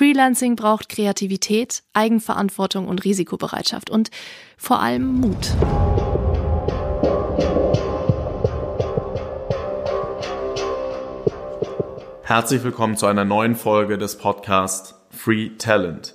Freelancing 0.00 0.56
braucht 0.56 0.88
Kreativität, 0.88 1.82
Eigenverantwortung 1.92 2.88
und 2.88 3.04
Risikobereitschaft 3.04 3.90
und 3.90 4.10
vor 4.56 4.80
allem 4.80 5.20
Mut. 5.20 5.50
Herzlich 12.22 12.64
willkommen 12.64 12.96
zu 12.96 13.04
einer 13.04 13.26
neuen 13.26 13.54
Folge 13.54 13.98
des 13.98 14.16
Podcasts 14.16 14.94
Free 15.10 15.50
Talent. 15.58 16.14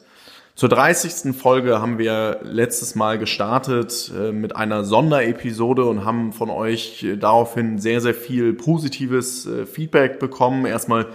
Zur 0.55 0.69
30. 0.69 1.35
Folge 1.35 1.79
haben 1.79 1.99
wir 1.99 2.39
letztes 2.41 2.95
Mal 2.95 3.19
gestartet 3.19 4.11
äh, 4.17 4.31
mit 4.31 4.55
einer 4.55 4.83
Sonderepisode 4.83 5.85
und 5.85 6.03
haben 6.03 6.33
von 6.33 6.49
euch 6.49 7.03
äh, 7.03 7.17
daraufhin 7.17 7.77
sehr, 7.77 8.01
sehr 8.01 8.15
viel 8.15 8.53
positives 8.53 9.45
äh, 9.45 9.67
Feedback 9.67 10.17
bekommen. 10.17 10.65
Erstmal 10.65 11.05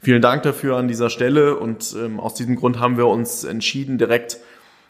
vielen 0.00 0.22
Dank 0.22 0.42
dafür 0.42 0.76
an 0.76 0.88
dieser 0.88 1.10
Stelle 1.10 1.56
und 1.56 1.94
ähm, 1.98 2.20
aus 2.20 2.34
diesem 2.34 2.56
Grund 2.56 2.78
haben 2.78 2.96
wir 2.96 3.06
uns 3.06 3.44
entschieden, 3.44 3.98
direkt 3.98 4.38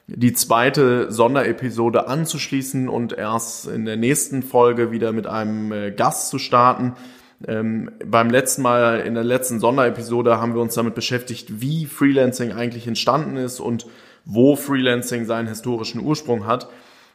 die 0.07 0.33
zweite 0.33 1.13
Sonderepisode 1.13 2.09
anzuschließen 2.09 2.89
und 2.89 3.13
erst 3.13 3.67
in 3.67 3.85
der 3.85 3.97
nächsten 3.97 4.43
Folge 4.43 4.91
wieder 4.91 5.13
mit 5.13 5.27
einem 5.27 5.95
Gast 5.97 6.31
zu 6.31 6.39
starten. 6.39 6.95
Ähm, 7.47 7.91
beim 8.05 8.31
letzten 8.31 8.63
Mal, 8.63 9.01
in 9.01 9.15
der 9.15 9.23
letzten 9.23 9.61
Sonderepisode, 9.61 10.41
haben 10.41 10.55
wir 10.55 10.61
uns 10.61 10.75
damit 10.75 10.95
beschäftigt, 10.95 11.61
wie 11.61 11.87
Freelancing 11.87 12.53
eigentlich 12.53 12.87
entstanden 12.87 13.37
ist 13.37 13.61
und 13.61 13.87
wo 14.25 14.57
Freelancing 14.57 15.25
seinen 15.25 15.47
historischen 15.47 16.01
Ursprung 16.01 16.47
hat. 16.47 16.69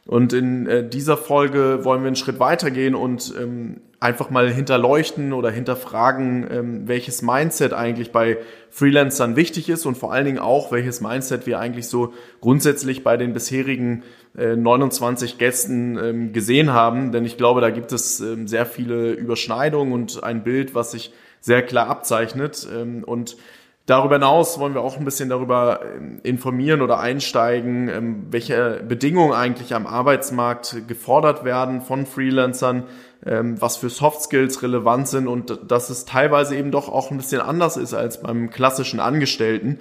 Und 0.06 0.32
in 0.34 0.66
äh, 0.66 0.86
dieser 0.86 1.16
Folge 1.16 1.84
wollen 1.84 2.02
wir 2.02 2.08
einen 2.08 2.16
Schritt 2.16 2.38
weitergehen 2.38 2.94
und 2.94 3.32
ähm, 3.40 3.80
einfach 4.00 4.28
mal 4.28 4.50
hinterleuchten 4.50 5.32
oder 5.32 5.50
hinterfragen, 5.50 6.46
ähm, 6.50 6.88
welches 6.88 7.22
Mindset 7.22 7.72
eigentlich 7.72 8.12
bei 8.12 8.36
Freelancern 8.68 9.34
wichtig 9.34 9.70
ist 9.70 9.86
und 9.86 9.96
vor 9.96 10.12
allen 10.12 10.26
Dingen 10.26 10.38
auch, 10.38 10.70
welches 10.72 11.00
Mindset 11.00 11.46
wir 11.46 11.58
eigentlich 11.58 11.88
so 11.88 12.12
grundsätzlich 12.42 13.02
bei 13.02 13.16
den 13.16 13.32
bisherigen 13.32 14.02
äh, 14.36 14.56
29 14.56 15.38
Gästen 15.38 15.96
ähm, 15.96 16.32
gesehen 16.34 16.74
haben. 16.74 17.10
Denn 17.10 17.24
ich 17.24 17.38
glaube, 17.38 17.62
da 17.62 17.70
gibt 17.70 17.92
es 17.92 18.20
ähm, 18.20 18.46
sehr 18.46 18.66
viele 18.66 19.12
Überschneidungen 19.12 19.94
und 19.94 20.22
ein 20.22 20.44
Bild, 20.44 20.74
was 20.74 20.90
sich 20.90 21.14
sehr 21.40 21.62
klar 21.62 21.88
abzeichnet. 21.88 22.68
Ähm, 22.70 23.04
und 23.04 23.38
Darüber 23.86 24.14
hinaus 24.14 24.58
wollen 24.58 24.72
wir 24.72 24.80
auch 24.80 24.96
ein 24.96 25.04
bisschen 25.04 25.28
darüber 25.28 25.80
ähm, 25.84 26.18
informieren 26.22 26.80
oder 26.80 27.00
einsteigen, 27.00 27.88
ähm, 27.90 28.26
welche 28.30 28.82
Bedingungen 28.88 29.34
eigentlich 29.34 29.74
am 29.74 29.86
Arbeitsmarkt 29.86 30.88
gefordert 30.88 31.44
werden 31.44 31.82
von 31.82 32.06
Freelancern, 32.06 32.84
ähm, 33.26 33.60
was 33.60 33.76
für 33.76 33.90
Soft 33.90 34.22
Skills 34.22 34.62
relevant 34.62 35.08
sind 35.08 35.26
und 35.28 35.58
dass 35.68 35.90
es 35.90 36.06
teilweise 36.06 36.56
eben 36.56 36.70
doch 36.70 36.88
auch 36.88 37.10
ein 37.10 37.18
bisschen 37.18 37.42
anders 37.42 37.76
ist 37.76 37.92
als 37.92 38.22
beim 38.22 38.48
klassischen 38.48 39.00
Angestellten. 39.00 39.78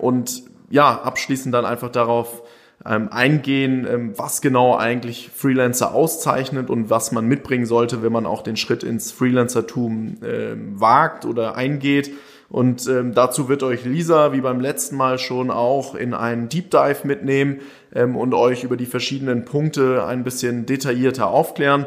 Und 0.00 0.42
ja, 0.70 1.00
abschließend 1.00 1.54
dann 1.54 1.64
einfach 1.64 1.90
darauf 1.90 2.42
eingehen, 2.82 4.12
was 4.16 4.40
genau 4.40 4.76
eigentlich 4.76 5.30
Freelancer 5.32 5.94
auszeichnet 5.94 6.68
und 6.68 6.90
was 6.90 7.12
man 7.12 7.26
mitbringen 7.26 7.64
sollte, 7.64 8.02
wenn 8.02 8.12
man 8.12 8.26
auch 8.26 8.42
den 8.42 8.56
Schritt 8.56 8.82
ins 8.82 9.12
Freelancertum 9.12 10.18
wagt 10.74 11.24
oder 11.26 11.54
eingeht 11.54 12.10
und 12.48 12.86
ähm, 12.86 13.12
dazu 13.12 13.48
wird 13.48 13.62
euch 13.62 13.84
Lisa, 13.84 14.32
wie 14.32 14.40
beim 14.40 14.60
letzten 14.60 14.96
Mal 14.96 15.18
schon, 15.18 15.50
auch 15.50 15.94
in 15.94 16.14
einen 16.14 16.48
Deep 16.48 16.70
Dive 16.70 17.00
mitnehmen 17.04 17.60
ähm, 17.94 18.16
und 18.16 18.34
euch 18.34 18.62
über 18.62 18.76
die 18.76 18.86
verschiedenen 18.86 19.44
Punkte 19.44 20.04
ein 20.04 20.22
bisschen 20.22 20.64
detaillierter 20.64 21.26
aufklären. 21.26 21.86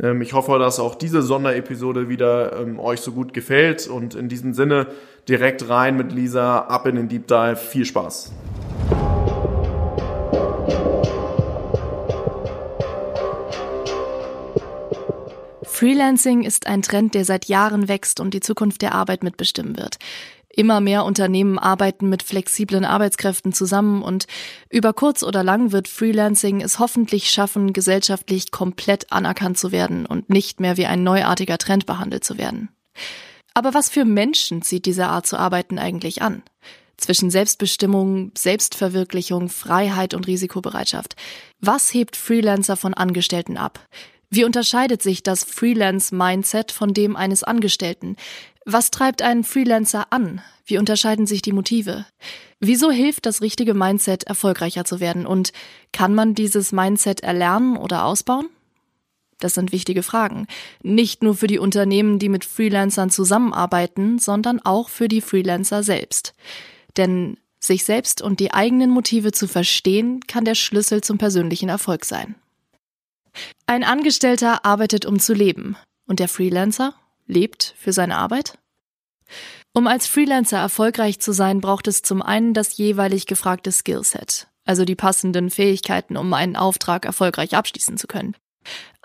Ähm, 0.00 0.22
ich 0.22 0.32
hoffe, 0.32 0.58
dass 0.58 0.80
auch 0.80 0.94
diese 0.94 1.22
Sonderepisode 1.22 2.08
wieder 2.08 2.58
ähm, 2.58 2.80
euch 2.80 3.00
so 3.00 3.12
gut 3.12 3.34
gefällt. 3.34 3.86
Und 3.86 4.14
in 4.14 4.28
diesem 4.28 4.54
Sinne 4.54 4.86
direkt 5.28 5.68
rein 5.68 5.96
mit 5.96 6.12
Lisa, 6.12 6.60
ab 6.60 6.86
in 6.86 6.96
den 6.96 7.08
Deep 7.08 7.26
Dive. 7.26 7.56
Viel 7.56 7.84
Spaß! 7.84 8.32
Freelancing 15.78 16.42
ist 16.42 16.66
ein 16.66 16.82
Trend, 16.82 17.14
der 17.14 17.24
seit 17.24 17.44
Jahren 17.44 17.86
wächst 17.86 18.18
und 18.18 18.34
die 18.34 18.40
Zukunft 18.40 18.82
der 18.82 18.96
Arbeit 18.96 19.22
mitbestimmen 19.22 19.76
wird. 19.76 19.98
Immer 20.48 20.80
mehr 20.80 21.04
Unternehmen 21.04 21.56
arbeiten 21.56 22.08
mit 22.08 22.24
flexiblen 22.24 22.84
Arbeitskräften 22.84 23.52
zusammen 23.52 24.02
und 24.02 24.26
über 24.70 24.92
kurz 24.92 25.22
oder 25.22 25.44
lang 25.44 25.70
wird 25.70 25.86
Freelancing 25.86 26.62
es 26.62 26.80
hoffentlich 26.80 27.30
schaffen, 27.30 27.72
gesellschaftlich 27.72 28.50
komplett 28.50 29.12
anerkannt 29.12 29.56
zu 29.56 29.70
werden 29.70 30.04
und 30.04 30.28
nicht 30.30 30.58
mehr 30.58 30.76
wie 30.78 30.86
ein 30.86 31.04
neuartiger 31.04 31.58
Trend 31.58 31.86
behandelt 31.86 32.24
zu 32.24 32.38
werden. 32.38 32.70
Aber 33.54 33.72
was 33.72 33.88
für 33.88 34.04
Menschen 34.04 34.62
zieht 34.62 34.84
diese 34.84 35.06
Art 35.06 35.28
zu 35.28 35.36
arbeiten 35.36 35.78
eigentlich 35.78 36.22
an? 36.22 36.42
Zwischen 36.96 37.30
Selbstbestimmung, 37.30 38.32
Selbstverwirklichung, 38.36 39.48
Freiheit 39.48 40.12
und 40.14 40.26
Risikobereitschaft. 40.26 41.14
Was 41.60 41.94
hebt 41.94 42.16
Freelancer 42.16 42.76
von 42.76 42.94
Angestellten 42.94 43.56
ab? 43.56 43.78
Wie 44.30 44.44
unterscheidet 44.44 45.02
sich 45.02 45.22
das 45.22 45.44
Freelance-Mindset 45.44 46.70
von 46.70 46.92
dem 46.92 47.16
eines 47.16 47.44
Angestellten? 47.44 48.16
Was 48.66 48.90
treibt 48.90 49.22
einen 49.22 49.44
Freelancer 49.44 50.06
an? 50.10 50.42
Wie 50.66 50.76
unterscheiden 50.76 51.26
sich 51.26 51.40
die 51.40 51.52
Motive? 51.52 52.04
Wieso 52.60 52.90
hilft 52.90 53.24
das 53.24 53.40
richtige 53.40 53.72
Mindset, 53.72 54.24
erfolgreicher 54.24 54.84
zu 54.84 55.00
werden? 55.00 55.24
Und 55.24 55.52
kann 55.92 56.14
man 56.14 56.34
dieses 56.34 56.72
Mindset 56.72 57.20
erlernen 57.20 57.78
oder 57.78 58.04
ausbauen? 58.04 58.48
Das 59.40 59.54
sind 59.54 59.72
wichtige 59.72 60.02
Fragen. 60.02 60.46
Nicht 60.82 61.22
nur 61.22 61.34
für 61.36 61.46
die 61.46 61.58
Unternehmen, 61.58 62.18
die 62.18 62.28
mit 62.28 62.44
Freelancern 62.44 63.08
zusammenarbeiten, 63.08 64.18
sondern 64.18 64.60
auch 64.60 64.90
für 64.90 65.08
die 65.08 65.20
Freelancer 65.22 65.82
selbst. 65.82 66.34
Denn 66.96 67.38
sich 67.60 67.84
selbst 67.84 68.20
und 68.20 68.40
die 68.40 68.52
eigenen 68.52 68.90
Motive 68.90 69.32
zu 69.32 69.46
verstehen, 69.48 70.20
kann 70.26 70.44
der 70.44 70.54
Schlüssel 70.54 71.02
zum 71.02 71.16
persönlichen 71.16 71.68
Erfolg 71.68 72.04
sein. 72.04 72.34
Ein 73.66 73.84
Angestellter 73.84 74.64
arbeitet, 74.64 75.06
um 75.06 75.18
zu 75.18 75.34
leben. 75.34 75.76
Und 76.06 76.20
der 76.20 76.28
Freelancer 76.28 76.94
lebt 77.26 77.74
für 77.78 77.92
seine 77.92 78.16
Arbeit? 78.16 78.58
Um 79.72 79.86
als 79.86 80.06
Freelancer 80.06 80.58
erfolgreich 80.58 81.20
zu 81.20 81.32
sein, 81.32 81.60
braucht 81.60 81.86
es 81.86 82.02
zum 82.02 82.22
einen 82.22 82.54
das 82.54 82.76
jeweilig 82.78 83.26
gefragte 83.26 83.70
Skillset, 83.70 84.48
also 84.64 84.84
die 84.84 84.96
passenden 84.96 85.50
Fähigkeiten, 85.50 86.16
um 86.16 86.32
einen 86.32 86.56
Auftrag 86.56 87.04
erfolgreich 87.04 87.54
abschließen 87.54 87.98
zu 87.98 88.06
können. 88.06 88.34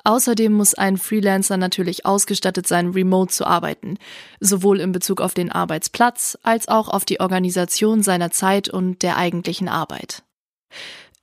Außerdem 0.05 0.51
muss 0.51 0.73
ein 0.73 0.97
Freelancer 0.97 1.57
natürlich 1.57 2.05
ausgestattet 2.05 2.67
sein, 2.67 2.89
remote 2.89 3.31
zu 3.31 3.45
arbeiten, 3.45 3.97
sowohl 4.39 4.81
in 4.81 4.91
Bezug 4.91 5.21
auf 5.21 5.33
den 5.33 5.51
Arbeitsplatz 5.51 6.37
als 6.43 6.67
auch 6.67 6.89
auf 6.89 7.05
die 7.05 7.21
Organisation 7.21 8.03
seiner 8.03 8.31
Zeit 8.31 8.67
und 8.67 9.01
der 9.01 9.17
eigentlichen 9.17 9.69
Arbeit. 9.69 10.23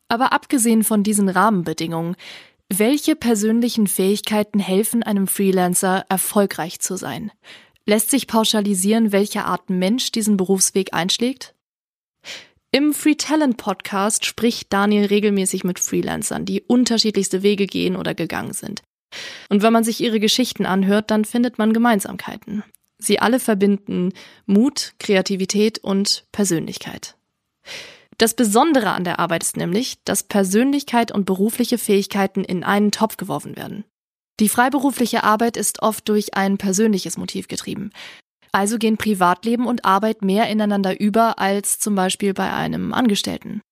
Aber 0.08 0.32
abgesehen 0.32 0.82
von 0.82 1.02
diesen 1.02 1.28
Rahmenbedingungen 1.28 2.16
welche 2.72 3.16
persönlichen 3.16 3.88
Fähigkeiten 3.88 4.60
helfen 4.60 5.02
einem 5.02 5.26
Freelancer, 5.26 6.06
erfolgreich 6.08 6.78
zu 6.78 6.96
sein? 6.96 7.32
Lässt 7.84 8.10
sich 8.10 8.28
pauschalisieren, 8.28 9.10
welche 9.10 9.44
Art 9.44 9.70
Mensch 9.70 10.12
diesen 10.12 10.36
Berufsweg 10.36 10.94
einschlägt? 10.94 11.54
Im 12.70 12.94
Free 12.94 13.16
Talent 13.16 13.56
Podcast 13.56 14.24
spricht 14.24 14.72
Daniel 14.72 15.06
regelmäßig 15.06 15.64
mit 15.64 15.80
Freelancern, 15.80 16.44
die 16.44 16.62
unterschiedlichste 16.62 17.42
Wege 17.42 17.66
gehen 17.66 17.96
oder 17.96 18.14
gegangen 18.14 18.52
sind. 18.52 18.82
Und 19.48 19.62
wenn 19.62 19.72
man 19.72 19.82
sich 19.82 20.00
ihre 20.00 20.20
Geschichten 20.20 20.64
anhört, 20.64 21.10
dann 21.10 21.24
findet 21.24 21.58
man 21.58 21.72
Gemeinsamkeiten. 21.72 22.62
Sie 22.98 23.18
alle 23.18 23.40
verbinden 23.40 24.12
Mut, 24.46 24.94
Kreativität 25.00 25.78
und 25.78 26.24
Persönlichkeit. 26.30 27.16
Das 28.20 28.34
Besondere 28.34 28.90
an 28.90 29.04
der 29.04 29.18
Arbeit 29.18 29.42
ist 29.42 29.56
nämlich, 29.56 29.96
dass 30.04 30.22
Persönlichkeit 30.22 31.10
und 31.10 31.24
berufliche 31.24 31.78
Fähigkeiten 31.78 32.44
in 32.44 32.64
einen 32.64 32.90
Topf 32.90 33.16
geworfen 33.16 33.56
werden. 33.56 33.84
Die 34.40 34.50
freiberufliche 34.50 35.24
Arbeit 35.24 35.56
ist 35.56 35.80
oft 35.80 36.06
durch 36.06 36.34
ein 36.34 36.58
persönliches 36.58 37.16
Motiv 37.16 37.48
getrieben. 37.48 37.92
Also 38.52 38.76
gehen 38.76 38.98
Privatleben 38.98 39.64
und 39.66 39.86
Arbeit 39.86 40.20
mehr 40.20 40.50
ineinander 40.50 41.00
über 41.00 41.38
als 41.38 41.78
zum 41.78 41.94
Beispiel 41.94 42.34
bei 42.34 42.52
einem 42.52 42.92
Angestellten. 42.92 43.62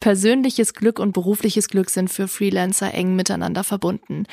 Persönliches 0.00 0.72
Glück 0.72 0.98
und 0.98 1.12
berufliches 1.12 1.68
Glück 1.68 1.90
sind 1.90 2.08
für 2.08 2.28
Freelancer 2.28 2.94
eng 2.94 3.14
miteinander 3.14 3.62
verbunden. 3.62 4.24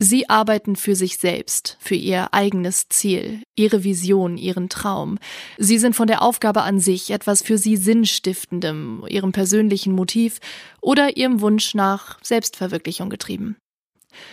Sie 0.00 0.28
arbeiten 0.28 0.76
für 0.76 0.94
sich 0.94 1.18
selbst, 1.18 1.76
für 1.80 1.96
ihr 1.96 2.32
eigenes 2.32 2.88
Ziel, 2.88 3.42
ihre 3.56 3.82
Vision, 3.82 4.36
ihren 4.36 4.68
Traum. 4.68 5.18
Sie 5.56 5.76
sind 5.78 5.96
von 5.96 6.06
der 6.06 6.22
Aufgabe 6.22 6.62
an 6.62 6.78
sich, 6.78 7.10
etwas 7.10 7.42
für 7.42 7.58
sie 7.58 7.76
Sinnstiftendem, 7.76 9.04
ihrem 9.08 9.32
persönlichen 9.32 9.92
Motiv 9.92 10.38
oder 10.80 11.16
ihrem 11.16 11.40
Wunsch 11.40 11.74
nach 11.74 12.22
Selbstverwirklichung 12.22 13.10
getrieben. 13.10 13.56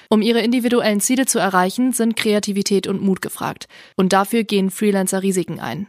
Um 0.10 0.22
ihre 0.22 0.42
individuellen 0.42 1.02
Ziele 1.02 1.26
zu 1.26 1.40
erreichen, 1.40 1.94
sind 1.94 2.16
Kreativität 2.16 2.86
und 2.86 3.02
Mut 3.02 3.24
gefragt. 3.24 3.68
Und 3.96 4.14
dafür 4.14 4.44
gehen 4.44 4.70
Freelancer 4.70 5.24
Risiken 5.24 5.60
ein. 5.60 5.88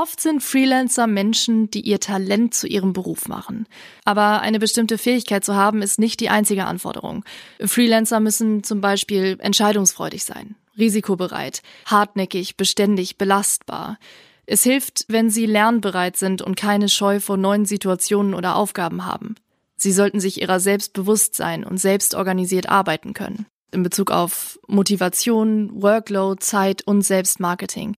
Oft 0.00 0.20
sind 0.20 0.44
Freelancer 0.44 1.08
Menschen, 1.08 1.72
die 1.72 1.80
ihr 1.80 1.98
Talent 1.98 2.54
zu 2.54 2.68
ihrem 2.68 2.92
Beruf 2.92 3.26
machen. 3.26 3.66
Aber 4.04 4.42
eine 4.42 4.60
bestimmte 4.60 4.96
Fähigkeit 4.96 5.44
zu 5.44 5.56
haben, 5.56 5.82
ist 5.82 5.98
nicht 5.98 6.20
die 6.20 6.28
einzige 6.28 6.66
Anforderung. 6.66 7.24
Freelancer 7.58 8.20
müssen 8.20 8.62
zum 8.62 8.80
Beispiel 8.80 9.36
entscheidungsfreudig 9.40 10.24
sein, 10.24 10.54
risikobereit, 10.78 11.62
hartnäckig, 11.84 12.56
beständig, 12.56 13.18
belastbar. 13.18 13.98
Es 14.46 14.62
hilft, 14.62 15.04
wenn 15.08 15.30
Sie 15.30 15.46
lernbereit 15.46 16.16
sind 16.16 16.42
und 16.42 16.54
keine 16.54 16.88
Scheu 16.88 17.18
vor 17.18 17.36
neuen 17.36 17.66
Situationen 17.66 18.34
oder 18.34 18.54
Aufgaben 18.54 19.04
haben. 19.04 19.34
Sie 19.74 19.90
sollten 19.90 20.20
sich 20.20 20.40
ihrer 20.40 20.60
selbst 20.60 20.92
bewusst 20.92 21.34
sein 21.34 21.64
und 21.64 21.78
selbst 21.78 22.14
organisiert 22.14 22.68
arbeiten 22.68 23.14
können. 23.14 23.46
In 23.72 23.82
Bezug 23.82 24.12
auf 24.12 24.60
Motivation, 24.68 25.82
Workload, 25.82 26.40
Zeit 26.40 26.86
und 26.86 27.02
Selbstmarketing. 27.02 27.96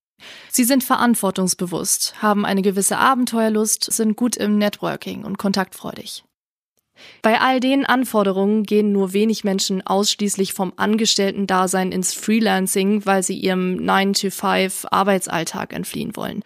Sie 0.51 0.65
sind 0.65 0.85
verantwortungsbewusst, 0.85 2.23
haben 2.23 2.45
eine 2.45 2.63
gewisse 2.63 2.99
Abenteuerlust, 2.99 3.93
sind 3.93 4.17
gut 4.17 4.37
im 4.37 4.59
Networking 4.59 5.25
und 5.25 5.39
kontaktfreudig. 5.39 6.25
Bei 7.23 7.41
all 7.41 7.61
den 7.61 7.87
Anforderungen 7.87 8.65
gehen 8.65 8.93
nur 8.93 9.13
wenig 9.13 9.45
Menschen 9.45 9.87
ausschließlich 9.87 10.53
vom 10.53 10.73
Angestellten-Dasein 10.77 11.93
ins 11.93 12.15
Freelancing, 12.15 13.07
weil 13.07 13.23
sie 13.23 13.39
ihrem 13.39 13.77
9-to-5 13.77 14.87
Arbeitsalltag 14.91 15.73
entfliehen 15.73 16.17
wollen. 16.17 16.43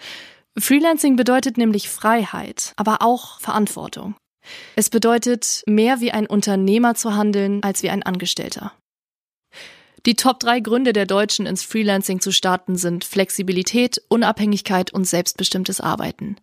Freelancing 0.57 1.17
bedeutet 1.17 1.59
nämlich 1.59 1.89
Freiheit, 1.89 2.73
aber 2.77 3.03
auch 3.03 3.41
Verantwortung. 3.41 4.15
Es 4.77 4.91
bedeutet, 4.91 5.63
mehr 5.67 6.01
wie 6.01 6.13
ein 6.13 6.27
Unternehmer 6.27 6.95
zu 6.95 7.17
handeln 7.17 7.63
als 7.63 7.83
wie 7.83 7.91
ein 7.91 8.03
Angestellter. 8.03 8.73
Die 10.07 10.17
Top 10.17 10.41
drei 10.41 10.61
Gründe 10.61 10.93
der 10.93 11.07
Deutschen 11.07 11.47
ins 11.47 11.63
Freelancing 11.63 12.21
zu 12.21 12.31
starten 12.31 12.77
sind 12.77 13.05
Flexibilität, 13.05 14.03
Unabhängigkeit 14.09 14.93
und 14.93 15.07
selbstbestimmtes 15.07 15.81
Arbeiten. 15.81 16.37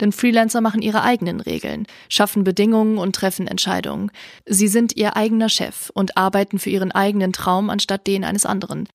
Denn 0.00 0.12
Freelancer 0.12 0.60
machen 0.60 0.82
ihre 0.82 1.02
eigenen 1.02 1.40
Regeln, 1.40 1.86
schaffen 2.10 2.44
Bedingungen 2.44 2.98
und 2.98 3.16
treffen 3.16 3.46
Entscheidungen. 3.46 4.10
Sie 4.44 4.68
sind 4.68 4.94
ihr 4.96 5.16
eigener 5.16 5.48
Chef 5.48 5.90
und 5.94 6.18
arbeiten 6.18 6.58
für 6.58 6.68
ihren 6.68 6.92
eigenen 6.92 7.32
Traum 7.32 7.70
anstatt 7.70 8.06
den 8.06 8.24
eines 8.24 8.44
anderen. 8.44 8.86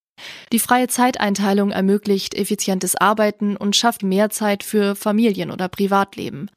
Die 0.52 0.60
freie 0.60 0.88
Zeiteinteilung 0.88 1.72
ermöglicht 1.72 2.36
effizientes 2.36 2.96
Arbeiten 2.96 3.58
und 3.58 3.76
schafft 3.76 4.04
mehr 4.04 4.30
Zeit 4.30 4.64
für 4.64 4.96
Familien- 4.96 5.50
oder 5.50 5.68
Privatleben. 5.68 6.52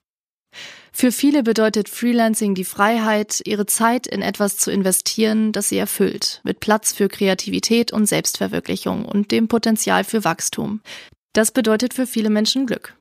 Für 0.97 1.11
viele 1.11 1.43
bedeutet 1.43 1.89
Freelancing 1.89 2.55
die 2.55 2.65
Freiheit, 2.65 3.43
ihre 3.45 3.67
Zeit 3.67 4.07
in 4.07 4.23
etwas 4.23 4.59
zu 4.59 4.71
investieren, 4.71 5.51
das 5.51 5.69
sie 5.69 5.77
erfüllt, 5.77 6.41
mit 6.45 6.61
Platz 6.61 6.93
für 6.93 7.09
Kreativität 7.09 7.93
und 7.93 8.07
Selbstverwirklichung 8.07 9.05
und 9.05 9.33
dem 9.33 9.49
Potenzial 9.49 10.05
für 10.05 10.23
Wachstum. 10.23 10.83
Das 11.33 11.51
bedeutet 11.51 11.95
für 11.95 12.07
viele 12.07 12.31
Menschen 12.31 12.65
Glück. 12.65 12.97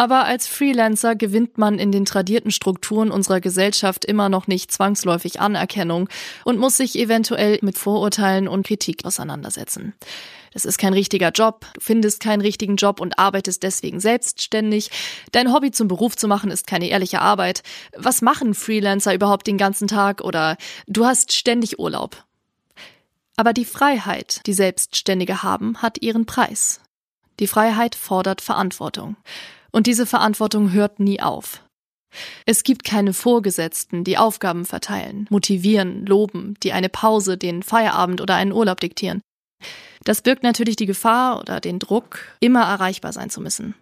Aber 0.00 0.24
als 0.24 0.46
Freelancer 0.46 1.14
gewinnt 1.14 1.58
man 1.58 1.78
in 1.78 1.92
den 1.92 2.06
tradierten 2.06 2.50
Strukturen 2.50 3.10
unserer 3.10 3.42
Gesellschaft 3.42 4.06
immer 4.06 4.30
noch 4.30 4.46
nicht 4.46 4.72
zwangsläufig 4.72 5.42
Anerkennung 5.42 6.08
und 6.46 6.58
muss 6.58 6.78
sich 6.78 6.98
eventuell 6.98 7.58
mit 7.60 7.76
Vorurteilen 7.76 8.48
und 8.48 8.66
Kritik 8.66 9.04
auseinandersetzen. 9.04 9.92
Das 10.54 10.64
ist 10.64 10.78
kein 10.78 10.94
richtiger 10.94 11.32
Job, 11.32 11.66
du 11.74 11.82
findest 11.82 12.20
keinen 12.20 12.40
richtigen 12.40 12.76
Job 12.76 12.98
und 12.98 13.18
arbeitest 13.18 13.62
deswegen 13.62 14.00
selbstständig. 14.00 14.90
Dein 15.32 15.52
Hobby 15.52 15.70
zum 15.70 15.86
Beruf 15.86 16.16
zu 16.16 16.28
machen 16.28 16.50
ist 16.50 16.66
keine 16.66 16.88
ehrliche 16.88 17.20
Arbeit. 17.20 17.62
Was 17.94 18.22
machen 18.22 18.54
Freelancer 18.54 19.12
überhaupt 19.12 19.46
den 19.46 19.58
ganzen 19.58 19.86
Tag 19.86 20.22
oder 20.22 20.56
du 20.86 21.04
hast 21.04 21.34
ständig 21.34 21.78
Urlaub? 21.78 22.24
Aber 23.36 23.52
die 23.52 23.66
Freiheit, 23.66 24.40
die 24.46 24.54
Selbstständige 24.54 25.42
haben, 25.42 25.76
hat 25.82 26.00
ihren 26.00 26.24
Preis. 26.24 26.80
Die 27.38 27.46
Freiheit 27.46 27.94
fordert 27.94 28.40
Verantwortung. 28.40 29.16
Und 29.72 29.86
diese 29.86 30.06
Verantwortung 30.06 30.72
hört 30.72 31.00
nie 31.00 31.20
auf. 31.20 31.64
Es 32.44 32.64
gibt 32.64 32.84
keine 32.84 33.12
Vorgesetzten, 33.12 34.02
die 34.02 34.18
Aufgaben 34.18 34.64
verteilen, 34.64 35.26
motivieren, 35.30 36.06
loben, 36.06 36.54
die 36.62 36.72
eine 36.72 36.88
Pause, 36.88 37.38
den 37.38 37.62
Feierabend 37.62 38.20
oder 38.20 38.34
einen 38.34 38.52
Urlaub 38.52 38.80
diktieren. 38.80 39.20
Das 40.04 40.22
birgt 40.22 40.42
natürlich 40.42 40.76
die 40.76 40.86
Gefahr 40.86 41.38
oder 41.40 41.60
den 41.60 41.78
Druck, 41.78 42.36
immer 42.40 42.62
erreichbar 42.62 43.12
sein 43.12 43.30
zu 43.30 43.40
müssen. 43.40 43.74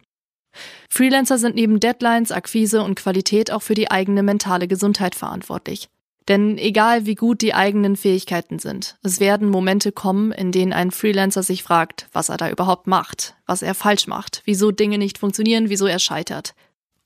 Freelancer 0.91 1.39
sind 1.39 1.55
neben 1.55 1.81
Deadlines, 1.81 2.33
Akquise 2.33 2.83
und 2.83 2.97
Qualität 2.97 3.51
auch 3.51 3.63
für 3.63 3.75
die 3.75 3.91
eigene 3.91 4.23
mentale 4.23 4.67
Gesundheit 4.67 5.15
verantwortlich. 5.15 5.89
Denn 6.29 6.59
egal 6.59 7.07
wie 7.07 7.15
gut 7.15 7.41
die 7.41 7.55
eigenen 7.55 7.97
Fähigkeiten 7.97 8.59
sind, 8.59 8.97
es 9.03 9.19
werden 9.19 9.49
Momente 9.49 9.93
kommen, 9.93 10.31
in 10.31 10.53
denen 10.53 10.75
ein 10.75 10.91
Freelancer 10.91 11.43
sich 11.43 11.63
fragt, 11.63 12.09
was 12.13 12.29
er 12.29 12.37
da 12.37 12.51
überhaupt 12.51 12.87
macht, 12.87 13.35
was 13.47 13.63
er 13.63 13.75
falsch 13.75 14.07
macht, 14.07 14.43
wieso 14.45 14.71
Dinge 14.71 14.99
nicht 14.99 15.17
funktionieren, 15.17 15.71
wieso 15.71 15.87
er 15.87 15.99
scheitert. 15.99 16.55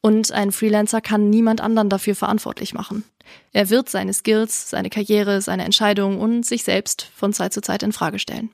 Und 0.00 0.32
ein 0.32 0.50
Freelancer 0.50 1.00
kann 1.00 1.30
niemand 1.30 1.60
anderen 1.60 1.88
dafür 1.88 2.16
verantwortlich 2.16 2.74
machen. 2.74 3.04
Er 3.52 3.70
wird 3.70 3.88
seine 3.88 4.12
Skills, 4.12 4.69
seine 4.69 4.90
Karriere, 4.90 5.40
seine 5.40 5.64
Entscheidungen 5.64 6.19
und 6.19 6.44
sich 6.44 6.64
selbst 6.64 7.08
von 7.14 7.32
Zeit 7.32 7.52
zu 7.52 7.60
Zeit 7.60 7.84
in 7.84 7.92
Frage 7.92 8.19
stellen. 8.19 8.50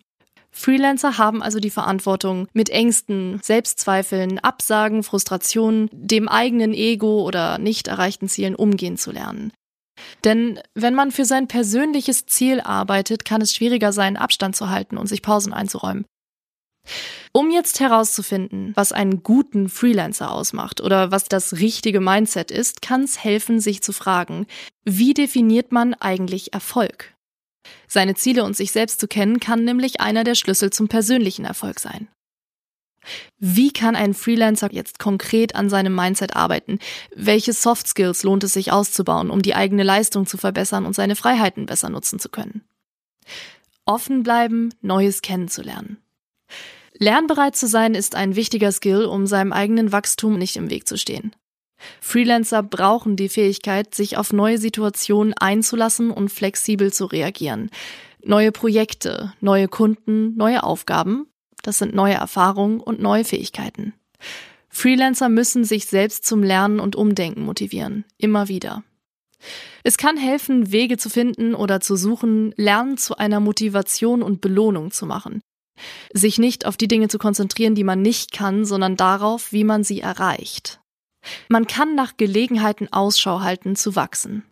Freelancer 0.51 1.17
haben 1.17 1.43
also 1.43 1.61
die 1.61 1.71
Verantwortung, 1.71 2.49
mit 2.53 2.69
Ängsten, 2.69 3.41
Selbstzweifeln, 3.43 4.39
Absagen, 4.41 5.03
Frustrationen, 5.03 5.89
dem 5.93 6.29
eigenen 6.29 6.75
Ego 6.75 7.23
oder 7.23 7.57
nicht 7.57 7.89
erreichten 7.89 8.29
Zielen 8.29 8.55
umgehen 8.55 8.99
zu 8.99 9.11
lernen. 9.11 9.53
Denn 10.25 10.61
wenn 10.75 10.95
man 10.95 11.11
für 11.11 11.25
sein 11.25 11.49
persönliches 11.49 12.27
Ziel 12.27 12.61
arbeitet, 12.61 13.25
kann 13.25 13.41
es 13.41 13.55
schwieriger 13.55 13.93
sein, 13.93 14.17
Abstand 14.17 14.57
zu 14.57 14.71
halten 14.71 14.97
und 14.97 15.07
sich 15.07 15.23
Pausen 15.23 15.53
einzuräumen. 15.53 16.05
Um 17.33 17.51
jetzt 17.51 17.81
herauszufinden, 17.81 18.73
was 18.75 18.93
einen 18.93 19.23
guten 19.23 19.69
Freelancer 19.69 20.33
ausmacht 20.33 20.81
oder 20.81 21.11
was 21.11 21.25
das 21.25 21.55
richtige 21.59 22.01
Mindset 22.01 22.51
ist, 22.51 22.83
kann 22.83 23.03
es 23.03 23.23
helfen, 23.23 23.61
sich 23.61 23.83
zu 23.83 23.93
fragen, 23.93 24.47
wie 24.85 25.15
definiert 25.15 25.71
man 25.71 25.95
eigentlich 25.95 26.55
Erfolg? 26.55 27.15
Seine 27.87 28.15
Ziele 28.15 28.45
und 28.45 28.57
sich 28.57 28.73
selbst 28.73 29.01
zu 29.01 29.09
kennen, 29.09 29.41
kann 29.41 29.65
nämlich 29.65 30.01
einer 30.01 30.25
der 30.25 30.35
Schlüssel 30.35 30.71
zum 30.71 30.89
persönlichen 30.89 31.45
Erfolg 31.45 31.81
sein. 31.81 32.09
Wie 33.39 33.73
kann 33.73 33.97
ein 33.97 34.15
Freelancer 34.15 34.73
jetzt 34.73 34.99
konkret 34.99 35.55
an 35.55 35.71
seinem 35.71 35.95
Mindset 35.95 36.37
arbeiten? 36.37 36.79
Welche 37.15 37.53
Soft 37.53 37.87
Skills 37.89 38.23
lohnt 38.23 38.45
es 38.45 38.53
sich 38.53 38.73
auszubauen, 38.73 39.31
um 39.31 39.43
die 39.43 39.55
eigene 39.55 39.83
Leistung 39.83 40.27
zu 40.27 40.37
verbessern 40.37 40.87
und 40.87 40.95
seine 40.95 41.17
Freiheiten 41.17 41.67
besser 41.67 41.89
nutzen 41.89 42.19
zu 42.19 42.29
können? 42.29 42.63
Offen 43.85 44.23
bleiben, 44.23 44.75
Neues 44.83 45.23
kennenzulernen. 45.23 45.99
Lernbereit 46.99 47.57
zu 47.57 47.67
sein 47.69 47.95
ist 47.95 48.17
ein 48.17 48.35
wichtiger 48.35 48.73
Skill, 48.73 49.05
um 49.05 49.27
seinem 49.27 49.53
eigenen 49.53 49.93
Wachstum 49.93 50.37
nicht 50.37 50.57
im 50.57 50.69
Weg 50.69 50.89
zu 50.89 50.99
stehen. 50.99 51.33
Freelancer 52.01 52.65
brauchen 52.65 53.15
die 53.15 53.29
Fähigkeit, 53.29 53.95
sich 53.95 54.17
auf 54.17 54.33
neue 54.33 54.59
Situationen 54.59 55.33
einzulassen 55.35 56.11
und 56.11 56.31
flexibel 56.31 56.93
zu 56.93 57.07
reagieren. 57.07 57.71
Neue 58.25 58.51
Projekte, 58.51 59.33
neue 59.41 59.69
Kunden, 59.69 60.37
neue 60.37 60.65
Aufgaben, 60.65 61.28
das 61.63 61.79
sind 61.79 61.95
neue 61.95 62.15
Erfahrungen 62.15 62.81
und 62.81 63.01
neue 63.01 63.25
Fähigkeiten. 63.25 63.95
Freelancer 64.69 65.29
müssen 65.29 65.65
sich 65.65 65.87
selbst 65.87 66.25
zum 66.25 66.43
Lernen 66.43 66.81
und 66.81 66.97
Umdenken 66.97 67.43
motivieren, 67.43 68.05
immer 68.17 68.49
wieder. 68.49 68.85
Es 69.85 69.97
kann 69.97 70.17
helfen, 70.17 70.73
Wege 70.73 70.97
zu 70.97 71.11
finden 71.11 71.55
oder 71.55 71.81
zu 71.81 71.97
suchen, 71.97 72.53
Lernen 72.57 72.99
zu 72.99 73.17
einer 73.17 73.41
Motivation 73.41 74.23
und 74.23 74.41
Belohnung 74.41 74.91
zu 74.91 75.07
machen. 75.07 75.41
Sich 76.13 76.39
nicht 76.39 76.67
auf 76.67 76.77
die 76.77 76.89
Dinge 76.89 77.09
zu 77.09 77.19
konzentrieren, 77.19 77.75
die 77.75 77.85
man 77.85 78.03
nicht 78.03 78.33
kann, 78.33 78.65
sondern 78.65 78.97
darauf, 78.97 79.53
wie 79.53 79.65
man 79.65 79.85
sie 79.85 80.01
erreicht. 80.01 80.81
Man 81.49 81.67
kann 81.67 81.95
nach 81.95 82.17
Gelegenheiten 82.17 82.93
Ausschau 82.93 83.41
halten 83.41 83.77
zu 83.77 83.97
wachsen. 83.97 84.45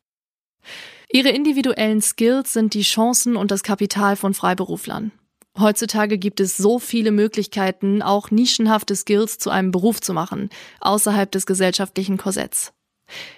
Ihre 1.11 1.31
individuellen 1.31 2.01
Skills 2.01 2.53
sind 2.53 2.75
die 2.75 2.83
Chancen 2.83 3.37
und 3.37 3.51
das 3.51 3.63
Kapital 3.63 4.17
von 4.17 4.35
Freiberuflern. 4.35 5.13
Heutzutage 5.59 6.19
gibt 6.19 6.41
es 6.41 6.57
so 6.57 6.79
viele 6.79 7.13
Möglichkeiten, 7.13 8.03
auch 8.03 8.31
nischenhafte 8.31 8.95
Skills 8.95 9.39
zu 9.39 9.51
einem 9.51 9.71
Beruf 9.71 10.01
zu 10.01 10.13
machen, 10.13 10.51
außerhalb 10.81 11.31
des 11.31 11.47
gesellschaftlichen 11.47 12.19
Korsetts. 12.19 12.73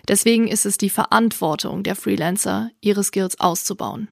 Deswegen 0.09 0.49
ist 0.49 0.67
es 0.67 0.79
die 0.79 0.91
Verantwortung 0.91 1.83
der 1.83 1.95
Freelancer, 1.95 2.71
ihre 2.81 3.05
Skills 3.05 3.39
auszubauen. 3.39 4.09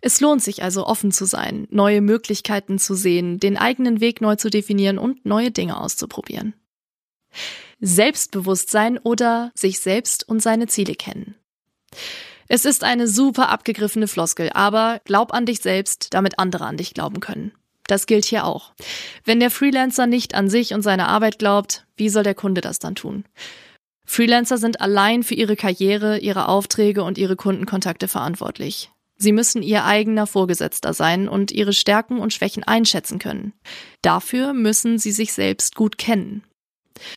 Es 0.00 0.20
lohnt 0.20 0.42
sich 0.42 0.62
also 0.62 0.86
offen 0.86 1.12
zu 1.12 1.24
sein, 1.24 1.66
neue 1.70 2.00
Möglichkeiten 2.00 2.78
zu 2.78 2.94
sehen, 2.94 3.38
den 3.40 3.56
eigenen 3.56 4.00
Weg 4.00 4.20
neu 4.20 4.36
zu 4.36 4.50
definieren 4.50 4.98
und 4.98 5.24
neue 5.24 5.50
Dinge 5.50 5.80
auszuprobieren. 5.80 6.54
Selbstbewusstsein 7.80 8.98
oder 8.98 9.52
sich 9.54 9.80
selbst 9.80 10.28
und 10.28 10.42
seine 10.42 10.66
Ziele 10.66 10.94
kennen. 10.94 11.36
Es 12.48 12.64
ist 12.64 12.82
eine 12.82 13.06
super 13.06 13.50
abgegriffene 13.50 14.08
Floskel, 14.08 14.50
aber 14.54 15.00
glaub 15.04 15.34
an 15.34 15.46
dich 15.46 15.60
selbst, 15.60 16.14
damit 16.14 16.38
andere 16.38 16.64
an 16.64 16.78
dich 16.78 16.94
glauben 16.94 17.20
können. 17.20 17.52
Das 17.86 18.06
gilt 18.06 18.24
hier 18.24 18.44
auch. 18.44 18.72
Wenn 19.24 19.40
der 19.40 19.50
Freelancer 19.50 20.06
nicht 20.06 20.34
an 20.34 20.48
sich 20.48 20.74
und 20.74 20.82
seine 20.82 21.08
Arbeit 21.08 21.38
glaubt, 21.38 21.86
wie 21.96 22.08
soll 22.08 22.22
der 22.22 22.34
Kunde 22.34 22.60
das 22.60 22.78
dann 22.78 22.94
tun? 22.94 23.24
Freelancer 24.04 24.56
sind 24.56 24.80
allein 24.80 25.22
für 25.22 25.34
ihre 25.34 25.56
Karriere, 25.56 26.18
ihre 26.18 26.48
Aufträge 26.48 27.02
und 27.02 27.18
ihre 27.18 27.36
Kundenkontakte 27.36 28.08
verantwortlich. 28.08 28.90
Sie 29.16 29.32
müssen 29.32 29.62
ihr 29.62 29.84
eigener 29.84 30.26
Vorgesetzter 30.26 30.94
sein 30.94 31.28
und 31.28 31.50
ihre 31.50 31.72
Stärken 31.72 32.18
und 32.18 32.32
Schwächen 32.32 32.62
einschätzen 32.62 33.18
können. 33.18 33.52
Dafür 34.00 34.54
müssen 34.54 34.98
sie 34.98 35.12
sich 35.12 35.32
selbst 35.32 35.74
gut 35.74 35.98
kennen. 35.98 36.44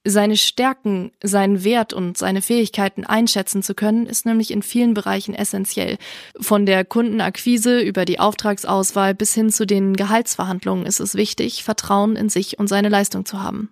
Seine 0.03 0.37
Stärken, 0.37 1.11
seinen 1.23 1.63
Wert 1.63 1.93
und 1.93 2.17
seine 2.17 2.41
Fähigkeiten 2.41 3.03
einschätzen 3.03 3.63
zu 3.63 3.75
können, 3.75 4.05
ist 4.05 4.25
nämlich 4.25 4.51
in 4.51 4.63
vielen 4.63 4.93
Bereichen 4.93 5.33
essentiell. 5.33 5.97
Von 6.39 6.65
der 6.65 6.85
Kundenakquise 6.85 7.81
über 7.81 8.05
die 8.05 8.19
Auftragsauswahl 8.19 9.13
bis 9.13 9.33
hin 9.33 9.49
zu 9.49 9.65
den 9.65 9.95
Gehaltsverhandlungen 9.95 10.85
ist 10.85 10.99
es 10.99 11.15
wichtig, 11.15 11.63
Vertrauen 11.63 12.15
in 12.15 12.29
sich 12.29 12.59
und 12.59 12.67
seine 12.67 12.89
Leistung 12.89 13.25
zu 13.25 13.41
haben. 13.41 13.69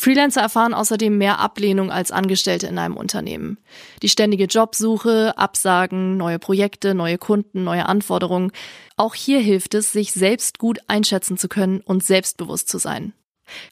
Freelancer 0.00 0.40
erfahren 0.40 0.74
außerdem 0.74 1.18
mehr 1.18 1.40
Ablehnung 1.40 1.90
als 1.90 2.12
Angestellte 2.12 2.68
in 2.68 2.78
einem 2.78 2.96
Unternehmen. 2.96 3.58
Die 4.02 4.08
ständige 4.08 4.44
Jobsuche, 4.44 5.36
Absagen, 5.36 6.16
neue 6.16 6.38
Projekte, 6.38 6.94
neue 6.94 7.18
Kunden, 7.18 7.64
neue 7.64 7.86
Anforderungen. 7.86 8.52
Auch 8.96 9.16
hier 9.16 9.40
hilft 9.40 9.74
es, 9.74 9.90
sich 9.90 10.12
selbst 10.12 10.60
gut 10.60 10.78
einschätzen 10.86 11.36
zu 11.36 11.48
können 11.48 11.80
und 11.80 12.04
selbstbewusst 12.04 12.68
zu 12.68 12.78
sein. 12.78 13.12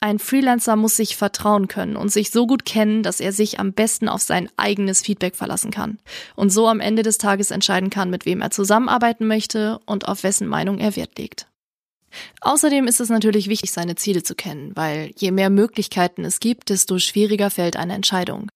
Ein 0.01 0.19
Freelancer 0.19 0.77
muss 0.77 0.97
sich 0.97 1.17
vertrauen 1.17 1.69
können 1.69 1.97
und 1.97 2.11
sich 2.11 2.31
so 2.31 2.47
gut 2.47 2.65
kennen, 2.65 3.03
dass 3.03 3.21
er 3.21 3.33
sich 3.33 3.61
am 3.61 3.73
besten 3.73 4.09
auf 4.09 4.23
sein 4.23 4.49
eigenes 4.57 5.03
Feedback 5.03 5.37
verlassen 5.37 5.71
kann 5.71 5.99
und 6.35 6.51
so 6.51 6.69
am 6.69 6.81
Ende 6.81 7.03
des 7.03 7.19
Tages 7.19 7.51
entscheiden 7.51 7.91
kann, 7.91 8.11
mit 8.11 8.27
wem 8.27 8.41
er 8.41 8.51
zusammenarbeiten 8.51 9.27
möchte 9.27 9.79
und 9.87 10.09
auf 10.09 10.23
wessen 10.23 10.49
Meinung 10.49 10.79
er 10.79 10.97
Wert 10.97 11.19
legt. 11.19 11.47
Außerdem 12.41 12.87
ist 12.87 13.01
es 13.01 13.09
natürlich 13.09 13.49
wichtig, 13.49 13.73
seine 13.73 13.95
Ziele 13.95 14.23
zu 14.23 14.35
kennen, 14.35 14.73
weil 14.75 15.13
je 15.17 15.31
mehr 15.31 15.51
Möglichkeiten 15.51 16.25
es 16.25 16.41
gibt, 16.41 16.71
desto 16.71 16.99
schwieriger 16.99 17.51
fällt 17.51 17.77
eine 17.77 17.95
Entscheidung. 17.95 18.49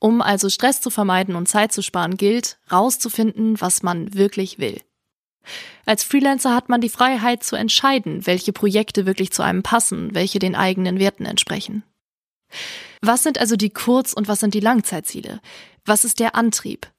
Um 0.00 0.20
also 0.20 0.48
Stress 0.48 0.80
zu 0.80 0.90
vermeiden 0.90 1.36
und 1.36 1.48
Zeit 1.48 1.72
zu 1.72 1.82
sparen, 1.82 2.16
gilt, 2.16 2.58
rauszufinden, 2.70 3.60
was 3.60 3.82
man 3.82 4.14
wirklich 4.14 4.58
will. 4.58 4.80
Als 5.86 6.04
Freelancer 6.04 6.54
hat 6.54 6.68
man 6.68 6.80
die 6.80 6.88
Freiheit 6.88 7.42
zu 7.42 7.56
entscheiden, 7.56 8.26
welche 8.26 8.52
Projekte 8.52 9.06
wirklich 9.06 9.32
zu 9.32 9.42
einem 9.42 9.62
passen, 9.62 10.14
welche 10.14 10.38
den 10.38 10.54
eigenen 10.54 10.98
Werten 10.98 11.24
entsprechen. 11.24 11.82
Was 13.00 13.22
sind 13.22 13.38
also 13.38 13.56
die 13.56 13.70
Kurz- 13.70 14.12
und 14.12 14.28
was 14.28 14.40
sind 14.40 14.54
die 14.54 14.60
Langzeitziele? 14.60 15.40
Was 15.84 16.04
ist 16.04 16.20
der 16.20 16.34
Antrieb? 16.34 16.90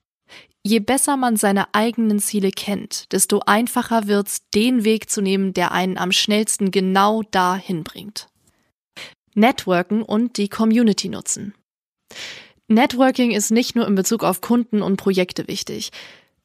Je 0.66 0.80
besser 0.80 1.18
man 1.18 1.36
seine 1.36 1.74
eigenen 1.74 2.20
Ziele 2.20 2.52
kennt, 2.52 3.12
desto 3.12 3.42
einfacher 3.46 4.08
wird's, 4.08 4.50
den 4.54 4.86
Weg 4.86 5.10
zu 5.10 5.22
nehmen, 5.22 5.54
der 5.54 5.74
einen 5.74 5.98
am 5.98 6.12
schnellsten 6.12 6.72
genau 6.72 7.22
dahin 7.24 7.84
bringt. 7.84 8.28
Networken 9.36 10.04
und 10.04 10.38
die 10.38 10.48
Community 10.48 11.10
nutzen. 11.10 11.54
Networking 12.68 13.32
ist 13.32 13.52
nicht 13.52 13.76
nur 13.76 13.88
in 13.88 13.96
Bezug 13.96 14.24
auf 14.24 14.40
Kunden 14.40 14.82
und 14.82 14.98
Projekte 14.98 15.48
wichtig. 15.48 15.92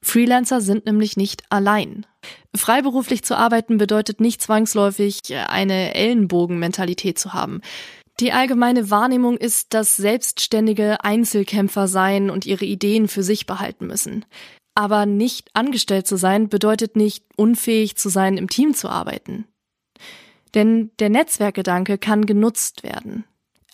Freelancer 0.02 0.60
sind 0.60 0.86
nämlich 0.86 1.16
nicht 1.16 1.42
allein. 1.50 2.06
Freiberuflich 2.54 3.24
zu 3.24 3.36
arbeiten 3.36 3.78
bedeutet 3.78 4.20
nicht 4.20 4.40
zwangsläufig 4.40 5.22
eine 5.34 5.94
Ellenbogenmentalität 5.94 7.18
zu 7.18 7.34
haben. 7.34 7.60
Die 8.20 8.32
allgemeine 8.32 8.90
Wahrnehmung 8.90 9.36
ist, 9.36 9.74
dass 9.74 9.96
Selbstständige 9.96 11.04
Einzelkämpfer 11.04 11.86
seien 11.86 12.30
und 12.30 12.46
ihre 12.46 12.64
Ideen 12.64 13.06
für 13.06 13.22
sich 13.22 13.46
behalten 13.46 13.86
müssen. 13.86 14.24
Aber 14.74 15.06
nicht 15.06 15.50
angestellt 15.54 16.06
zu 16.06 16.16
sein 16.16 16.48
bedeutet 16.48 16.96
nicht 16.96 17.24
unfähig 17.36 17.96
zu 17.96 18.08
sein, 18.08 18.36
im 18.36 18.48
Team 18.48 18.74
zu 18.74 18.88
arbeiten. 18.88 19.46
Denn 20.54 20.90
der 20.98 21.10
Netzwerkgedanke 21.10 21.98
kann 21.98 22.26
genutzt 22.26 22.82
werden. 22.82 23.24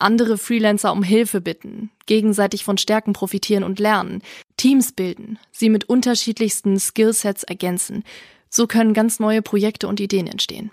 Andere 0.05 0.37
Freelancer 0.37 0.93
um 0.93 1.03
Hilfe 1.03 1.41
bitten, 1.41 1.91
gegenseitig 2.05 2.63
von 2.63 2.77
Stärken 2.77 3.15
profitieren 3.15 3.65
und 3.65 3.79
lernen, 3.79 4.21
Teams 4.59 4.93
bilden, 4.93 5.39
sie 5.51 5.71
mit 5.71 5.85
unterschiedlichsten 5.89 6.79
Skillsets 6.79 7.43
ergänzen. 7.43 8.05
So 8.51 8.67
können 8.67 8.93
ganz 8.93 9.19
neue 9.19 9.41
Projekte 9.41 9.89
und 9.89 10.01
Ideen 10.01 10.27
entstehen. 10.27 10.71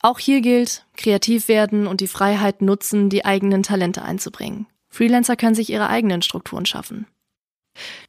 Auch 0.00 0.18
hier 0.18 0.42
gilt, 0.42 0.84
kreativ 0.98 1.48
werden 1.48 1.86
und 1.86 2.02
die 2.02 2.06
Freiheit 2.08 2.60
nutzen, 2.60 3.08
die 3.08 3.24
eigenen 3.24 3.62
Talente 3.62 4.02
einzubringen. 4.02 4.66
Freelancer 4.90 5.36
können 5.36 5.54
sich 5.54 5.70
ihre 5.70 5.88
eigenen 5.88 6.20
Strukturen 6.20 6.66
schaffen. 6.66 7.06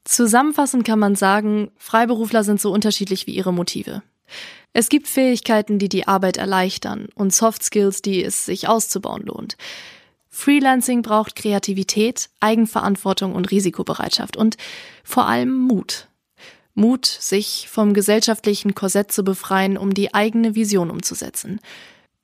Zusammenfassend 0.04 0.84
kann 0.86 0.98
man 0.98 1.16
sagen, 1.16 1.70
Freiberufler 1.78 2.44
sind 2.44 2.60
so 2.60 2.70
unterschiedlich 2.70 3.26
wie 3.26 3.34
ihre 3.34 3.54
Motive. 3.54 4.02
Es 4.74 4.90
gibt 4.90 5.08
Fähigkeiten, 5.08 5.78
die 5.78 5.88
die 5.88 6.06
Arbeit 6.06 6.36
erleichtern 6.36 7.08
und 7.14 7.32
Soft 7.32 7.62
Skills, 7.62 8.02
die 8.02 8.22
es 8.22 8.44
sich 8.44 8.68
auszubauen 8.68 9.22
lohnt. 9.22 9.56
Freelancing 10.30 11.02
braucht 11.02 11.36
Kreativität, 11.36 12.28
Eigenverantwortung 12.40 13.34
und 13.34 13.50
Risikobereitschaft 13.50 14.36
und 14.36 14.56
vor 15.04 15.26
allem 15.26 15.54
Mut. 15.54 16.08
Mut, 16.74 17.06
sich 17.06 17.68
vom 17.68 17.92
gesellschaftlichen 17.92 18.74
Korsett 18.74 19.10
zu 19.10 19.24
befreien, 19.24 19.76
um 19.76 19.94
die 19.94 20.14
eigene 20.14 20.54
Vision 20.54 20.90
umzusetzen. 20.90 21.60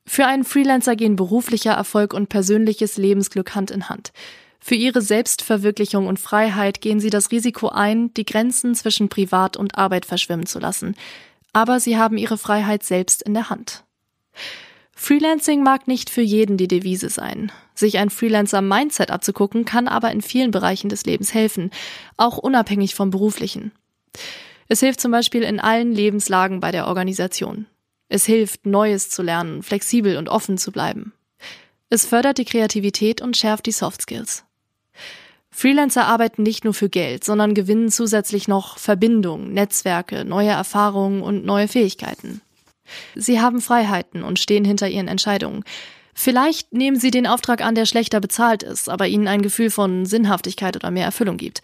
Für 0.06 0.26
einen 0.26 0.44
Freelancer 0.44 0.96
gehen 0.96 1.16
beruflicher 1.16 1.72
Erfolg 1.72 2.14
und 2.14 2.28
persönliches 2.28 2.96
Lebensglück 2.96 3.54
Hand 3.54 3.70
in 3.70 3.88
Hand. 3.88 4.12
Für 4.60 4.76
ihre 4.76 5.02
Selbstverwirklichung 5.02 6.06
und 6.06 6.18
Freiheit 6.18 6.80
gehen 6.80 7.00
sie 7.00 7.10
das 7.10 7.30
Risiko 7.30 7.68
ein, 7.68 8.14
die 8.14 8.24
Grenzen 8.24 8.74
zwischen 8.74 9.08
Privat 9.08 9.56
und 9.56 9.76
Arbeit 9.76 10.06
verschwimmen 10.06 10.46
zu 10.46 10.58
lassen. 10.58 10.94
Aber 11.52 11.80
sie 11.80 11.98
haben 11.98 12.16
ihre 12.16 12.38
Freiheit 12.38 12.82
selbst 12.82 13.22
in 13.22 13.34
der 13.34 13.50
Hand. 13.50 13.84
Freelancing 14.96 15.62
mag 15.62 15.88
nicht 15.88 16.10
für 16.10 16.22
jeden 16.22 16.56
die 16.56 16.68
Devise 16.68 17.08
sein. 17.08 17.50
Sich 17.74 17.98
ein 17.98 18.10
Freelancer-Mindset 18.10 19.10
abzugucken, 19.10 19.64
kann 19.64 19.88
aber 19.88 20.12
in 20.12 20.22
vielen 20.22 20.50
Bereichen 20.50 20.88
des 20.88 21.04
Lebens 21.04 21.34
helfen, 21.34 21.70
auch 22.16 22.38
unabhängig 22.38 22.94
vom 22.94 23.10
beruflichen. 23.10 23.72
Es 24.68 24.80
hilft 24.80 25.00
zum 25.00 25.10
Beispiel 25.10 25.42
in 25.42 25.60
allen 25.60 25.92
Lebenslagen 25.92 26.60
bei 26.60 26.70
der 26.70 26.86
Organisation. 26.86 27.66
Es 28.08 28.24
hilft, 28.24 28.66
Neues 28.66 29.10
zu 29.10 29.22
lernen, 29.22 29.62
flexibel 29.62 30.16
und 30.16 30.28
offen 30.28 30.56
zu 30.56 30.70
bleiben. 30.70 31.12
Es 31.90 32.06
fördert 32.06 32.38
die 32.38 32.44
Kreativität 32.44 33.20
und 33.20 33.36
schärft 33.36 33.66
die 33.66 33.72
Soft 33.72 34.02
Skills. 34.02 34.44
Freelancer 35.50 36.06
arbeiten 36.06 36.42
nicht 36.42 36.64
nur 36.64 36.74
für 36.74 36.88
Geld, 36.88 37.22
sondern 37.24 37.54
gewinnen 37.54 37.88
zusätzlich 37.88 38.48
noch 38.48 38.78
Verbindungen, 38.78 39.52
Netzwerke, 39.52 40.24
neue 40.24 40.50
Erfahrungen 40.50 41.22
und 41.22 41.44
neue 41.44 41.68
Fähigkeiten. 41.68 42.40
Sie 43.14 43.40
haben 43.40 43.60
Freiheiten 43.60 44.22
und 44.22 44.38
stehen 44.38 44.64
hinter 44.64 44.88
ihren 44.88 45.08
Entscheidungen. 45.08 45.64
Vielleicht 46.14 46.72
nehmen 46.72 46.98
Sie 46.98 47.10
den 47.10 47.26
Auftrag 47.26 47.60
an, 47.60 47.74
der 47.74 47.86
schlechter 47.86 48.20
bezahlt 48.20 48.62
ist, 48.62 48.88
aber 48.88 49.08
Ihnen 49.08 49.26
ein 49.26 49.42
Gefühl 49.42 49.70
von 49.70 50.06
Sinnhaftigkeit 50.06 50.76
oder 50.76 50.90
mehr 50.90 51.06
Erfüllung 51.06 51.36
gibt. 51.36 51.60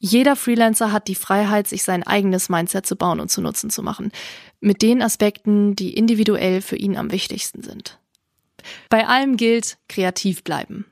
Jeder 0.00 0.36
Freelancer 0.36 0.92
hat 0.92 1.08
die 1.08 1.16
Freiheit, 1.16 1.66
sich 1.66 1.82
sein 1.82 2.04
eigenes 2.04 2.48
Mindset 2.48 2.86
zu 2.86 2.96
bauen 2.96 3.20
und 3.20 3.30
zu 3.30 3.40
nutzen 3.40 3.68
zu 3.68 3.82
machen, 3.82 4.12
mit 4.60 4.80
den 4.80 5.02
Aspekten, 5.02 5.74
die 5.74 5.94
individuell 5.94 6.62
für 6.62 6.76
ihn 6.76 6.96
am 6.96 7.10
wichtigsten 7.10 7.62
sind. 7.62 7.98
Bei 8.88 9.06
allem 9.06 9.36
gilt, 9.36 9.76
kreativ 9.88 10.44
bleiben. 10.44 10.86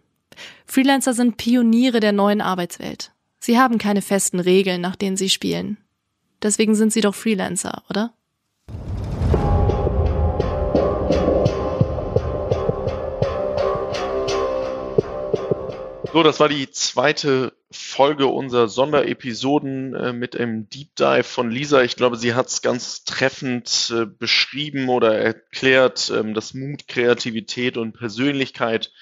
Freelancer 0.67 1.15
sind 1.15 1.37
Pioniere 1.37 2.01
der 2.01 2.13
neuen 2.13 2.41
Arbeitswelt. 2.41 3.13
Sie 3.39 3.59
haben 3.59 3.79
keine 3.79 4.03
festen 4.03 4.41
Regeln, 4.41 4.81
nach 4.81 4.97
denen 4.97 5.17
sie 5.17 5.31
spielen. 5.31 5.79
Deswegen 6.43 6.75
sind 6.75 6.93
sie 6.93 7.01
doch 7.01 7.15
Freelancer, 7.15 7.85
oder? 7.89 8.13
So, 16.17 16.23
das 16.23 16.41
war 16.41 16.49
die 16.49 16.71
zweite 16.71 17.53
Folge 17.71 18.27
unserer 18.29 18.69
Sonderepisoden 18.69 19.95
äh, 19.95 20.13
mit 20.15 20.35
einem 20.35 20.67
Deep 20.71 20.97
Dive 20.97 21.25
von 21.25 21.51
Lisa. 21.51 21.83
Ich 21.83 21.95
glaube, 21.95 22.17
sie 22.17 22.33
hat 22.33 22.47
es 22.47 22.63
ganz 22.63 23.05
treffend 23.05 23.93
äh, 23.95 24.07
beschrieben 24.07 24.89
oder 24.89 25.15
erklärt, 25.15 26.11
ähm, 26.11 26.33
dass 26.33 26.55
Mut, 26.55 26.89
Kreativität 26.89 27.77
und 27.77 27.93
Persönlichkeit 27.93 28.93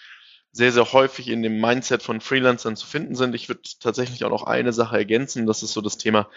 sehr, 0.51 0.73
sehr 0.73 0.93
häufig 0.93 1.29
in 1.29 1.45
dem 1.45 1.61
Mindset 1.61 2.03
von 2.03 2.21
Freelancern 2.21 2.75
zu 2.75 2.85
finden 2.85 3.15
sind. 3.15 3.37
Ich 3.37 3.49
würde 3.49 3.63
tatsächlich 3.79 4.25
auch 4.25 4.31
noch 4.31 4.43
eine 4.43 4.73
Sache 4.73 4.97
ergänzen. 4.97 5.47
Das 5.47 5.63
ist 5.63 5.73
so 5.73 5.83
das 5.83 5.99
Thema 5.99 6.29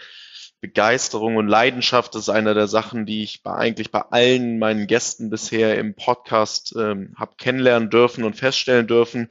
Begeisterung 0.60 1.34
und 1.34 1.48
Leidenschaft. 1.48 2.14
Das 2.14 2.22
ist 2.22 2.28
einer 2.28 2.54
der 2.54 2.68
Sachen, 2.68 3.04
die 3.04 3.24
ich 3.24 3.42
bei, 3.42 3.52
eigentlich 3.52 3.90
bei 3.90 4.02
allen 4.12 4.60
meinen 4.60 4.86
Gästen 4.86 5.28
bisher 5.28 5.76
im 5.76 5.96
Podcast 5.96 6.72
ähm, 6.78 7.14
habe 7.16 7.34
kennenlernen 7.36 7.90
dürfen 7.90 8.22
und 8.22 8.36
feststellen 8.36 8.86
dürfen 8.86 9.28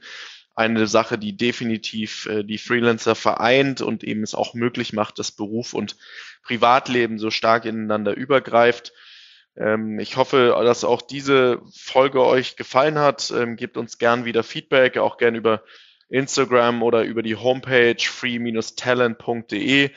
eine 0.58 0.86
Sache, 0.88 1.18
die 1.18 1.36
definitiv 1.36 2.26
äh, 2.26 2.42
die 2.42 2.58
Freelancer 2.58 3.14
vereint 3.14 3.80
und 3.80 4.02
eben 4.02 4.24
es 4.24 4.34
auch 4.34 4.54
möglich 4.54 4.92
macht, 4.92 5.20
dass 5.20 5.30
Beruf 5.30 5.72
und 5.72 5.96
Privatleben 6.42 7.18
so 7.20 7.30
stark 7.30 7.64
ineinander 7.64 8.16
übergreift. 8.16 8.92
Ähm, 9.56 10.00
ich 10.00 10.16
hoffe, 10.16 10.58
dass 10.64 10.82
auch 10.82 11.00
diese 11.00 11.62
Folge 11.72 12.24
euch 12.24 12.56
gefallen 12.56 12.98
hat. 12.98 13.30
Ähm, 13.30 13.54
gebt 13.54 13.76
uns 13.76 13.98
gern 13.98 14.24
wieder 14.24 14.42
Feedback, 14.42 14.98
auch 14.98 15.16
gern 15.16 15.36
über 15.36 15.62
Instagram 16.08 16.82
oder 16.82 17.04
über 17.04 17.22
die 17.22 17.36
Homepage 17.36 18.02
free-talent.de. 18.02 19.90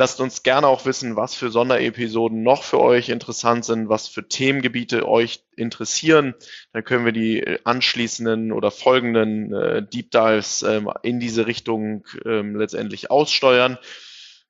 Lasst 0.00 0.18
uns 0.18 0.42
gerne 0.42 0.66
auch 0.66 0.86
wissen, 0.86 1.16
was 1.16 1.34
für 1.34 1.50
Sonderepisoden 1.50 2.42
noch 2.42 2.62
für 2.62 2.80
euch 2.80 3.10
interessant 3.10 3.66
sind, 3.66 3.90
was 3.90 4.08
für 4.08 4.26
Themengebiete 4.26 5.06
euch 5.06 5.42
interessieren. 5.56 6.34
Dann 6.72 6.84
können 6.84 7.04
wir 7.04 7.12
die 7.12 7.40
äh, 7.40 7.58
anschließenden 7.64 8.50
oder 8.50 8.70
folgenden 8.70 9.52
äh, 9.52 9.82
Deep 9.82 10.10
Dives 10.10 10.62
ähm, 10.62 10.90
in 11.02 11.20
diese 11.20 11.46
Richtung 11.46 12.06
ähm, 12.24 12.56
letztendlich 12.56 13.10
aussteuern. 13.10 13.76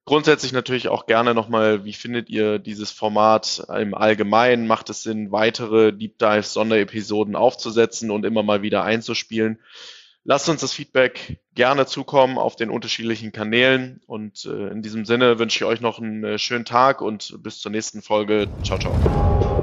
Grundsätzlich 0.05 0.53
natürlich 0.53 0.87
auch 0.87 1.07
gerne 1.07 1.35
nochmal, 1.35 1.85
wie 1.85 1.95
findet 1.95 2.31
ihr 2.31 2.61
dieses 2.61 2.93
Format 2.93 3.67
im 3.77 3.95
Allgemeinen? 3.95 4.69
Macht 4.69 4.89
es 4.89 5.03
Sinn, 5.03 5.33
weitere 5.33 5.93
Deep 5.93 6.17
Dives, 6.19 6.53
Sonderepisoden 6.53 7.35
aufzusetzen 7.35 8.13
und 8.13 8.25
immer 8.25 8.45
mal 8.45 8.63
wieder 8.63 8.85
einzuspielen? 8.85 9.59
Lasst 10.25 10.49
uns 10.49 10.61
das 10.61 10.73
Feedback 10.73 11.41
gerne 11.55 11.87
zukommen 11.87 12.39
auf 12.39 12.57
den 12.57 12.71
unterschiedlichen 12.71 13.33
Kanälen. 13.33 14.01
Und 14.07 14.45
äh, 14.47 14.69
in 14.69 14.83
diesem 14.83 15.05
Sinne 15.05 15.39
wünsche 15.39 15.59
ich 15.59 15.65
euch 15.65 15.81
noch 15.81 15.99
einen 15.99 16.25
äh, 16.25 16.39
schönen 16.39 16.65
Tag 16.65 17.01
und 17.01 17.37
bis 17.43 17.61
zur 17.61 17.73
nächsten 17.73 18.03
Folge. 18.03 18.55
Ciao, 18.63 18.79
ciao. 18.79 19.60